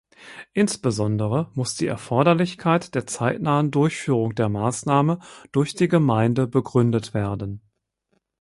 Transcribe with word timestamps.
Insbesondere 0.53 1.51
muss 1.53 1.75
die 1.75 1.85
Erforderlichkeit 1.85 2.95
der 2.95 3.05
zeitnahen 3.05 3.69
Durchführung 3.69 4.33
der 4.33 4.49
Maßnahme 4.49 5.19
durch 5.51 5.75
die 5.75 5.89
Gemeinde 5.89 6.47
begründet 6.47 7.13
werden. 7.13 7.61